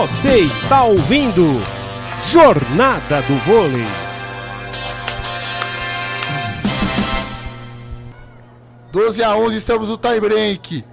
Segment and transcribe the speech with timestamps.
[0.00, 1.60] Você está ouvindo
[2.30, 3.84] Jornada do Vôlei.
[8.92, 10.84] Doze a 11 estamos no tie break.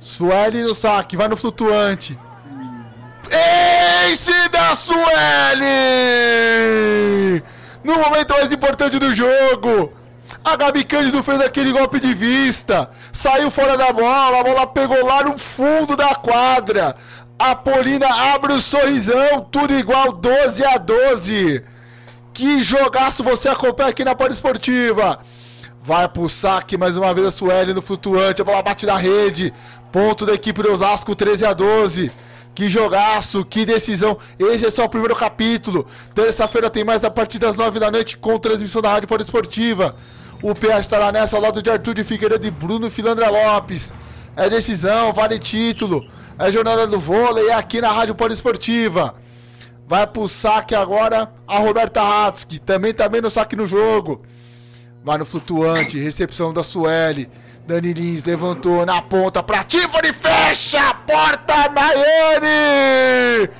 [0.00, 2.18] Sueli no saque, vai no flutuante.
[4.10, 5.04] Ace da Sueli!
[7.84, 9.92] No momento mais importante do jogo.
[10.44, 12.90] A Gabi Cândido fez aquele golpe de vista.
[13.12, 14.40] Saiu fora da bola.
[14.40, 16.96] A bola pegou lá no fundo da quadra.
[17.38, 19.46] A Polina abre o sorrisão.
[19.50, 21.62] Tudo igual 12 a 12.
[22.34, 25.20] Que jogaço você acompanha aqui na Esportiva.
[25.80, 28.42] Vai pro saque mais uma vez a Sueli no flutuante.
[28.42, 29.54] A bola bate na rede.
[29.92, 32.10] Ponto da equipe do Osasco 13 a 12.
[32.56, 34.18] Que jogaço, que decisão.
[34.36, 35.86] Esse é só o primeiro capítulo.
[36.12, 39.94] Terça-feira tem mais da partir das 9 da noite com transmissão da Rádio Esportiva.
[40.42, 43.92] O PA estará nessa ao lado de Arthur de Figueiredo e Bruno Filandra Lopes.
[44.38, 46.00] É decisão, vale título.
[46.38, 49.16] É jornada do vôlei, é aqui na Rádio Esportiva.
[49.84, 52.60] Vai pro saque agora a Roberta Hatsky.
[52.60, 54.22] Também tá bem no saque no jogo.
[55.02, 57.28] Vai no flutuante, recepção da Sueli.
[57.66, 63.50] Dani Lins levantou na ponta pra Tiffany, fecha a porta, Maiane!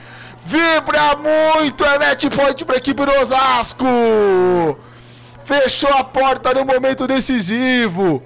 [0.46, 3.84] Vibra muito, é match point pra equipe do Osasco!
[5.44, 8.22] Fechou a porta no momento decisivo.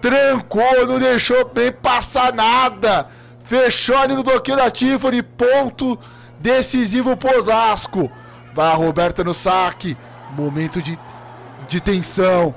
[0.00, 3.08] Trancou, não deixou nem passar nada.
[3.44, 5.98] Fechou ali no bloqueio da Tiffany, ponto
[6.38, 8.10] decisivo pro Osasco.
[8.54, 9.96] Vai a Roberta no saque,
[10.36, 10.98] momento de,
[11.66, 12.54] de tensão.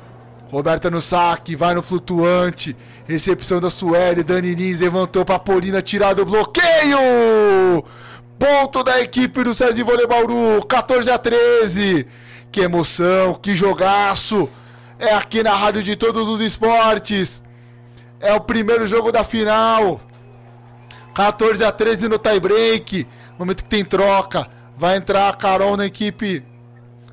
[0.52, 2.76] Roberta no saque, vai no flutuante.
[3.08, 7.84] Recepção da Sueli, Dani Lins levantou pra Polina tirar do bloqueio.
[8.38, 12.06] Ponto da equipe do César Vôlei Bauru, 14 a 13.
[12.52, 14.50] Que emoção, que jogaço.
[15.02, 17.42] É aqui na Rádio de Todos os Esportes.
[18.20, 20.00] É o primeiro jogo da final.
[21.16, 23.08] 14 a 13 no tie break.
[23.36, 24.48] Momento que tem troca.
[24.78, 26.46] Vai entrar a Carol na equipe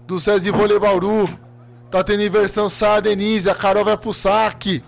[0.07, 1.27] do César Vôlei Bauru.
[1.91, 4.85] Tá tendo inversão, a Denise, a Carol vai pro saque.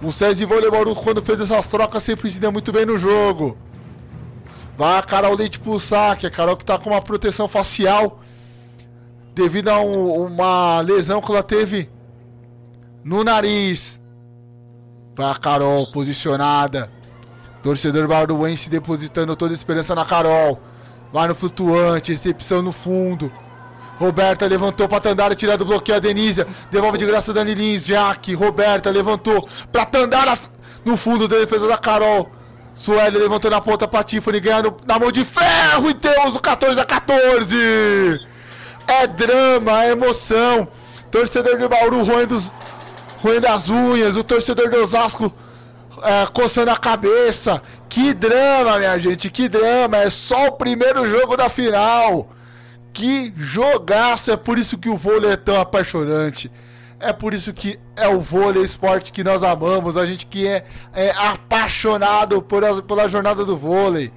[0.00, 3.58] O César Voleibol, quando fez essas trocas, sempre se deu muito bem no jogo.
[4.76, 8.20] Vai a Carol Leite pro saque, a Carol que tá com uma proteção facial
[9.38, 11.88] devido a um, uma lesão que ela teve
[13.04, 14.00] no nariz.
[15.14, 16.90] Vai a Carol posicionada.
[17.62, 20.60] Torcedor baruense depositando toda a esperança na Carol.
[21.12, 23.30] Vai no flutuante, recepção no fundo.
[23.98, 26.44] Roberta levantou para Tandara, tirar do bloqueio a Denise.
[26.70, 27.84] Devolve de graça Dani Lins.
[27.84, 30.36] Jack, Roberta levantou para Tandara
[30.84, 32.30] no fundo da defesa da Carol.
[32.74, 35.90] Sueli levantou na ponta para Tiffany, ganhando na mão de ferro.
[35.90, 38.28] E temos o 14 a 14.
[38.88, 40.66] É drama, é emoção.
[41.10, 42.42] Torcedor de Bauru roendo,
[43.18, 44.16] roendo as unhas.
[44.16, 45.32] O torcedor de Osasco
[46.02, 47.62] é, coçando a cabeça.
[47.88, 49.98] Que drama, minha gente, que drama.
[49.98, 52.30] É só o primeiro jogo da final.
[52.92, 54.32] Que jogaço!
[54.32, 56.50] É por isso que o vôlei é tão apaixonante.
[56.98, 59.96] É por isso que é o vôlei esporte que nós amamos.
[59.96, 64.10] A gente que é, é apaixonado por pela jornada do vôlei.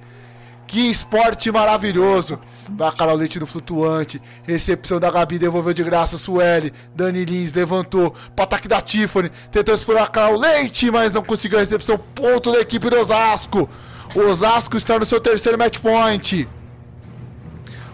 [0.66, 2.40] Que esporte maravilhoso!
[2.70, 4.20] Vai Carol Leite no flutuante.
[4.44, 6.16] Recepção da Gabi, devolveu de graça.
[6.16, 8.14] Sueli, Dani Lins levantou.
[8.34, 9.30] Para ataque da Tiffany.
[9.50, 11.98] Tentou explorar a Carol Leite, mas não conseguiu a recepção.
[12.14, 13.68] Ponto da equipe do Osasco.
[14.14, 16.48] Osasco está no seu terceiro match point.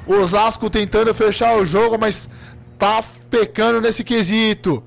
[0.07, 2.29] Osasco tentando fechar o jogo, mas
[2.79, 4.83] tá pecando nesse quesito.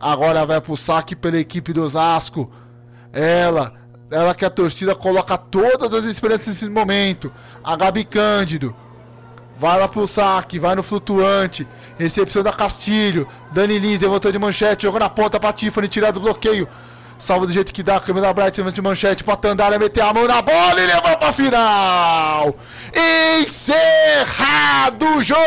[0.00, 2.50] Agora vai pro saque pela equipe do Osasco.
[3.12, 3.74] Ela,
[4.10, 7.32] ela que a torcida coloca todas as esperanças nesse momento.
[7.62, 8.74] A Gabi Cândido.
[9.60, 11.68] Vai lá pro saque, vai no flutuante.
[11.98, 13.28] Recepção da Castilho.
[13.52, 16.66] Dani Lins levantou de manchete, jogou na ponta pra Tiffany, tirar do bloqueio.
[17.18, 20.40] Salva do jeito que dá, Camila Bright de manchete pra Tandara meter a mão na
[20.40, 22.56] bola e levar pra final!
[23.42, 25.38] Encerrado o jogo!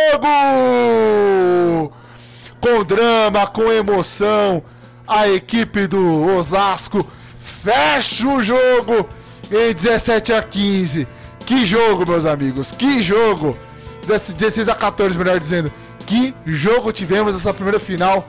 [2.61, 4.61] Com drama, com emoção,
[5.08, 7.03] a equipe do Osasco
[7.40, 9.09] fecha o jogo
[9.52, 11.08] em 17 a 15.
[11.47, 13.58] Que jogo, meus amigos, que jogo!
[14.05, 15.72] 16 a 14, melhor dizendo.
[16.05, 18.28] Que jogo tivemos essa primeira final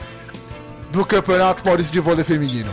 [0.91, 2.71] do Campeonato Paulista de Vôlei Feminino.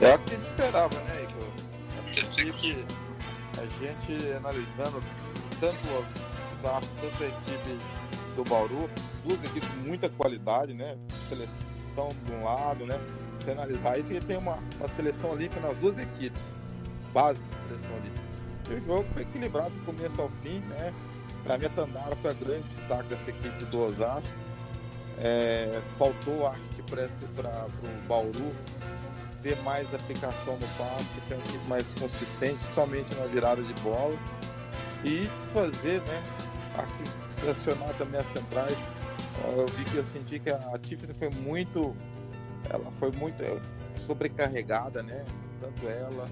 [0.00, 1.48] É o que a gente esperava, né, Igor?
[2.06, 2.84] A equipe,
[3.56, 5.02] a gente analisando
[5.60, 6.04] tanto o
[6.62, 7.78] Zarco, tanto a equipe
[8.34, 8.90] do Bauru,
[9.24, 10.96] duas equipes de muita qualidade, né?
[11.28, 13.00] Seleção de um lado, né?
[13.42, 16.42] Se analisar isso, tem uma, uma seleção olímpica nas duas equipes,
[17.14, 18.26] base de seleção olímpica.
[18.68, 20.92] E o jogo foi equilibrado do começo ao fim, né?
[21.44, 24.34] Para mim, a Tandara foi a grande destaque dessa equipe do Osasco.
[25.18, 28.52] É, faltou, acho que, para o Bauru
[29.42, 34.18] ter mais aplicação no passe, ser uma equipe mais consistente, somente na virada de bola
[35.04, 36.22] e fazer, né,
[36.76, 38.76] aqui, selecionar também as centrais.
[39.56, 41.94] Eu vi que eu senti que a Tiffany foi muito,
[42.68, 43.56] ela foi muito é,
[44.04, 45.24] sobrecarregada, né,
[45.60, 46.28] tanto ela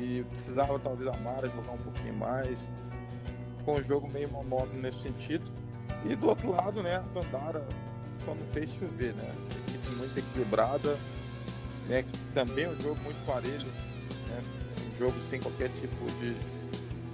[0.00, 2.68] e precisava talvez a Mara jogar um pouquinho mais.
[3.58, 5.44] Ficou um jogo meio monótono nesse sentido.
[6.08, 7.62] E do outro lado, né, a Bandara
[8.24, 9.34] só não fez chover, né?
[9.68, 10.96] Equipe muito equilibrada,
[11.86, 12.04] né?
[12.34, 14.42] Também um jogo muito parelho, né?
[14.86, 16.34] Um jogo sem qualquer tipo de,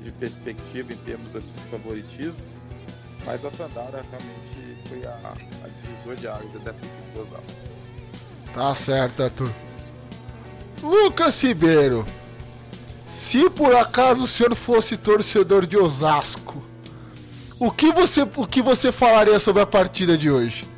[0.05, 2.37] de perspectiva em termos assim, de favoritismo.
[3.25, 5.33] Mas a Tandara realmente foi a,
[5.65, 7.67] a divisor de águas dessa equipe Osasco.
[8.55, 9.53] Tá certo, Arthur.
[10.83, 12.07] Lucas Ribeiro,
[13.07, 16.63] se por acaso o senhor fosse torcedor de Osasco,
[17.59, 20.69] o que você, o que você falaria sobre a partida de hoje?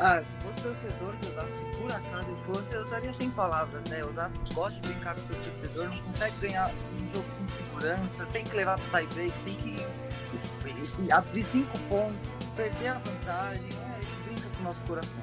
[0.00, 3.84] Ah, se fosse torcedor de Osasco, se por acaso eu fosse, eu estaria sem palavras,
[3.84, 4.04] né?
[4.04, 8.42] Osasco gosta de brincar com seu torcedor, não consegue ganhar um jogo com segurança, tem
[8.42, 12.26] que levar pro tie break, tem que abrir cinco pontos,
[12.56, 13.98] perder a vantagem, né?
[13.98, 15.22] Ele brinca com o nosso coração.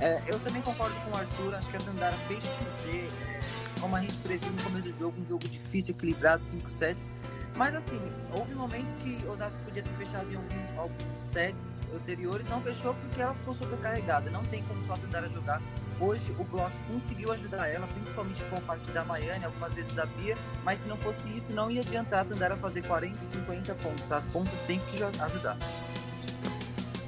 [0.00, 3.40] É, eu também concordo com o Arthur, acho que a Tandara fez chover, é,
[3.80, 7.10] como a gente previu no começo do jogo, um jogo difícil, equilibrado, 5 sets.
[7.56, 8.00] Mas assim,
[8.32, 13.20] houve momentos que Osasco podia ter fechado em algum, alguns sets anteriores, não fechou porque
[13.20, 14.30] ela ficou sobrecarregada.
[14.30, 15.60] Não tem como só a Tandara jogar.
[16.00, 20.06] Hoje o bloco conseguiu ajudar ela, principalmente com a parte da Maiane, algumas vezes a
[20.06, 24.12] Bia, mas se não fosse isso, não ia adiantar Tandara fazer 40, 50 pontos.
[24.12, 25.58] As pontas têm que ajudar.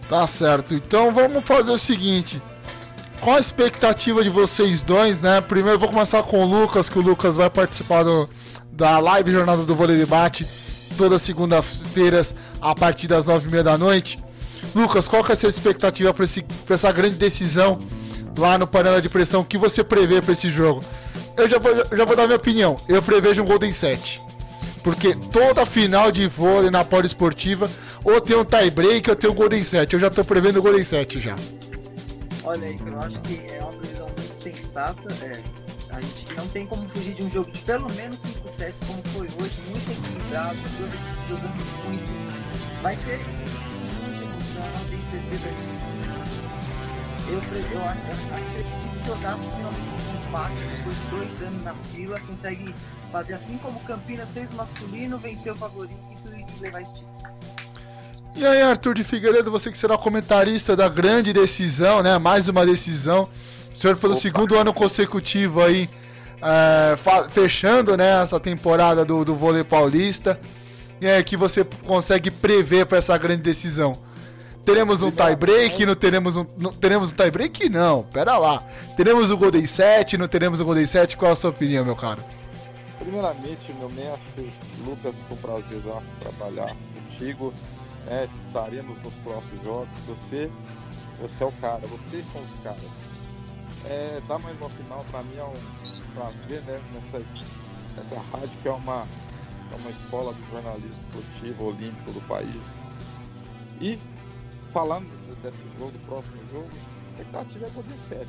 [0.08, 0.74] Tá certo.
[0.74, 2.42] Então vamos fazer o seguinte.
[3.20, 5.42] Qual a expectativa de vocês dois, né?
[5.42, 8.26] Primeiro vou começar com o Lucas, que o Lucas vai participar do,
[8.72, 10.48] da live Jornada do Vôlei Debate,
[10.96, 14.18] todas segundas-feiras, a partir das nove e meia da noite.
[14.74, 16.24] Lucas, qual que é a sua expectativa para
[16.74, 17.78] essa grande decisão
[18.38, 19.42] lá no panela de pressão?
[19.42, 20.82] O que você prevê para esse jogo?
[21.36, 22.76] Eu já vou, já vou dar minha opinião.
[22.88, 24.18] Eu prevejo um Golden 7.
[24.82, 27.70] Porque toda final de vôlei na pole esportiva,
[28.02, 29.92] ou tem um tie break ou tem um Golden 7.
[29.92, 31.36] Eu já estou prevendo o Golden 7 já.
[32.50, 35.08] Olha eu acho que é uma previsão muito sensata.
[35.22, 38.88] É, a gente não tem como fugir de um jogo de pelo menos 5 sets,
[38.88, 40.56] como foi hoje, muito equilibrado,
[41.28, 41.54] jogando
[41.86, 42.82] muito.
[42.82, 45.86] Vai ser muito emocionante, tenho certeza disso.
[47.28, 52.20] Eu, eu, eu acredito que o Osasco finalmente empate, depois de dois anos na fila,
[52.20, 52.74] consegue
[53.12, 55.94] fazer assim como Campinas fez no masculino, vencer o favorito
[56.26, 57.19] e levar esse título.
[58.34, 62.16] E aí, Arthur de Figueiredo, você que será comentarista da grande decisão, né?
[62.16, 63.28] Mais uma decisão.
[63.72, 64.22] O senhor pelo Opa.
[64.22, 65.88] segundo ano consecutivo aí,
[66.40, 66.94] é,
[67.30, 70.40] fechando né, essa temporada do, do vôlei paulista.
[71.00, 73.94] E é que você consegue prever para essa grande decisão.
[74.64, 77.68] Teremos um tie break, não teremos um, não teremos um tie break?
[77.68, 78.62] Não, pera lá.
[78.96, 81.16] Teremos o Golden 7, não teremos o Golden 7?
[81.16, 82.22] Qual a sua opinião, meu caro?
[82.98, 84.52] Primeiramente, meu mestre,
[84.84, 85.80] Lucas, foi um prazer
[86.20, 87.54] trabalhar contigo
[88.06, 89.98] né, estaremos nos próximos jogos.
[90.06, 90.50] Você,
[91.20, 92.90] você é o cara, vocês são os caras.
[93.86, 97.24] É, mais uma final para mim é um prazer, né, nessa,
[97.96, 99.06] nessa rádio que é uma,
[99.72, 102.74] é uma escola de jornalismo esportivo olímpico do país.
[103.80, 103.98] E
[104.72, 105.08] falando
[105.42, 108.26] desse jogo, do próximo jogo, a expectativa é poder 7.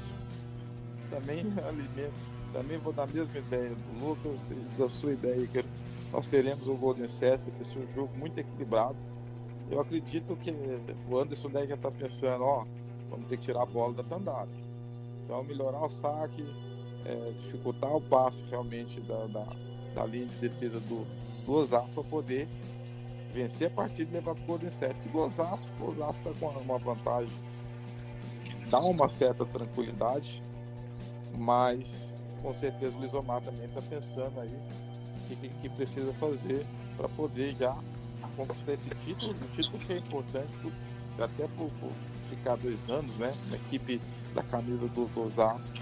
[1.09, 2.13] Também alimento,
[2.53, 5.65] também vou dar a mesma ideia do Lucas e da sua ideia que
[6.13, 9.10] nós teremos o Golden 7, porque esse é um jogo muito equilibrado
[9.71, 10.51] eu acredito que
[11.09, 12.65] o Anderson deve estar pensando, ó,
[13.09, 14.49] vamos ter que tirar a bola da Tandara.
[15.23, 16.45] Então melhorar o saque,
[17.05, 19.45] é, dificultar o passe realmente da, da,
[19.95, 21.07] da, linha de defesa do,
[21.45, 22.47] do Osasco para poder
[23.33, 25.71] vencer a partida e levar para o Golden 7 do Osasco.
[25.79, 27.31] O Osasco está com uma vantagem,
[28.69, 30.43] dá uma certa tranquilidade,
[31.37, 36.65] mas com certeza o Lisomar também está pensando aí o que, que precisa fazer
[36.97, 37.73] para poder já
[38.31, 40.73] conquistar esse título, um título que é importante
[41.19, 41.91] até por, por,
[42.29, 43.99] ficar dois anos, né, na equipe
[44.33, 45.75] da camisa do, do Osasco,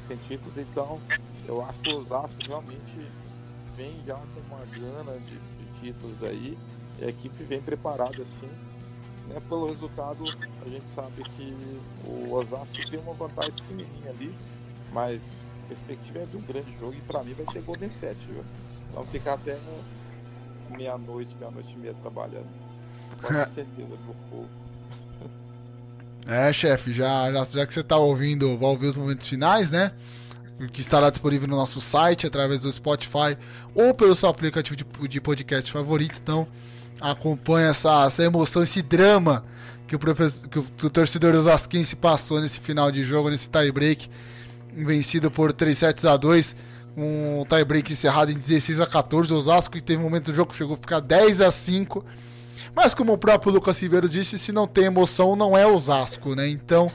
[0.00, 1.00] sem títulos, então
[1.46, 3.08] eu acho que o Osasco realmente
[3.76, 6.58] vem já com uma grana de, de títulos aí,
[6.98, 8.50] e a equipe vem preparada assim,
[9.28, 11.56] né, pelo resultado a gente sabe que
[12.04, 14.34] o Osasco tem uma vantagem pequenininha ali,
[14.92, 18.16] mas a perspectiva é de um grande jogo e para mim vai ter Golden 7,
[18.30, 18.44] viu?
[18.92, 19.56] Vamos ficar até
[20.70, 22.48] meia-noite, meia-noite e meia trabalhando.
[23.22, 24.48] Com certeza, meu povo.
[26.26, 29.92] É, chefe, já, já, já, que você está ouvindo, vai ouvir os momentos finais, né?
[30.72, 33.36] Que estará disponível no nosso site, através do Spotify
[33.74, 36.18] ou pelo seu aplicativo de, de podcast favorito.
[36.22, 36.46] Então,
[37.00, 39.44] acompanha essa, essa emoção, esse drama
[39.86, 43.70] que o, professor, que o, o torcedor Osasquense passou nesse final de jogo, nesse tie
[43.70, 44.08] break.
[44.74, 46.56] vencido por 3 sets a 2
[46.96, 49.32] um tie-break encerrado em 16 a 14.
[49.32, 52.04] O Osasco que teve um momento do jogo que chegou a ficar 10 a 5.
[52.74, 56.48] Mas como o próprio Lucas Ribeiro disse, se não tem emoção, não é Osasco, né?
[56.48, 56.90] Então,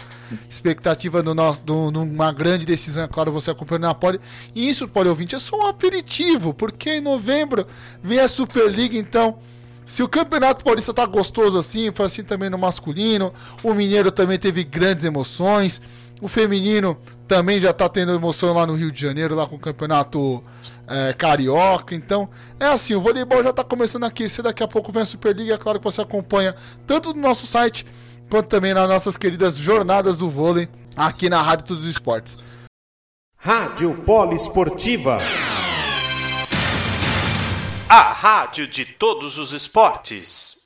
[0.50, 4.20] expectativa do nosso, do, numa grande decisão, é claro, você acompanhando na Poli.
[4.56, 7.68] E isso, Poli ouvinte, é só um aperitivo, porque em novembro
[8.02, 9.38] vem a Superliga, então.
[9.86, 13.34] Se o Campeonato Paulista tá gostoso assim, foi assim também no masculino.
[13.64, 15.82] O Mineiro também teve grandes emoções.
[16.22, 16.98] O feminino
[17.28, 20.44] também já tá tendo emoção lá no Rio de Janeiro, lá com o Campeonato
[20.88, 21.96] é, Carioca.
[21.96, 24.44] Então, é assim, o voleibol já tá começando a aquecer.
[24.44, 25.54] Daqui a pouco vem a Superliga.
[25.54, 27.86] É claro que você acompanha tanto no nosso site
[28.30, 32.38] quanto também nas nossas queridas jornadas do vôlei aqui na Rádio dos Esportes.
[33.38, 35.18] Rádio Poliesportiva.
[37.88, 40.58] A rádio de todos os esportes.